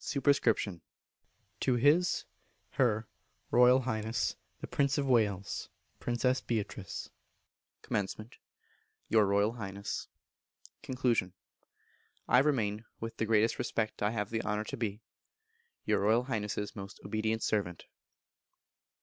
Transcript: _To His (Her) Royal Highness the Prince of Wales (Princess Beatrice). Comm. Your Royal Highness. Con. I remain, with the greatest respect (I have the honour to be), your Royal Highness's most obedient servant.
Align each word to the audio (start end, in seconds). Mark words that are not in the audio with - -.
_To 1.59 1.75
His 1.75 2.25
(Her) 2.71 3.07
Royal 3.51 3.81
Highness 3.81 4.35
the 4.59 4.65
Prince 4.65 4.97
of 4.97 5.05
Wales 5.05 5.69
(Princess 5.99 6.41
Beatrice). 6.41 7.11
Comm. 7.83 8.33
Your 9.09 9.27
Royal 9.27 9.51
Highness. 9.53 10.07
Con. 10.81 11.33
I 12.27 12.39
remain, 12.39 12.83
with 12.99 13.17
the 13.17 13.27
greatest 13.27 13.59
respect 13.59 14.01
(I 14.01 14.09
have 14.09 14.31
the 14.31 14.41
honour 14.41 14.63
to 14.63 14.75
be), 14.77 15.03
your 15.85 15.99
Royal 15.99 16.23
Highness's 16.23 16.75
most 16.75 16.99
obedient 17.05 17.43
servant. 17.43 17.85